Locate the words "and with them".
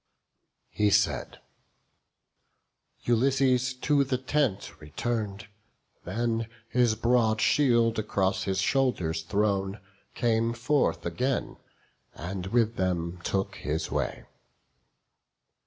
12.15-13.19